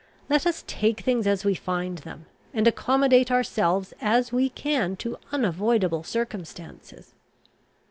Let 0.31 0.47
us 0.47 0.63
take 0.65 1.01
things 1.01 1.27
as 1.27 1.45
we 1.45 1.53
find 1.53 1.99
them; 1.99 2.25
and 2.55 2.65
accommodate 2.67 3.29
ourselves 3.29 3.93
as 4.01 4.31
we 4.33 4.49
can 4.49 4.95
to 4.95 5.19
unavoidable 5.31 6.01
circumstances." 6.03 7.13